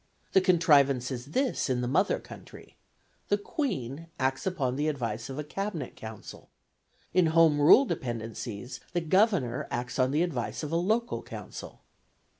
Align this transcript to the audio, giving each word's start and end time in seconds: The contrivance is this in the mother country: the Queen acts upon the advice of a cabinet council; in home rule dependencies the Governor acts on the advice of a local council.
The 0.33 0.41
contrivance 0.41 1.11
is 1.11 1.27
this 1.27 1.69
in 1.69 1.81
the 1.81 1.87
mother 1.87 2.17
country: 2.17 2.75
the 3.27 3.37
Queen 3.37 4.07
acts 4.17 4.47
upon 4.47 4.75
the 4.75 4.87
advice 4.87 5.29
of 5.29 5.37
a 5.37 5.43
cabinet 5.43 5.95
council; 5.95 6.49
in 7.13 7.27
home 7.27 7.61
rule 7.61 7.85
dependencies 7.85 8.79
the 8.93 9.01
Governor 9.01 9.67
acts 9.69 9.99
on 9.99 10.09
the 10.09 10.23
advice 10.23 10.63
of 10.63 10.71
a 10.71 10.75
local 10.75 11.21
council. 11.21 11.81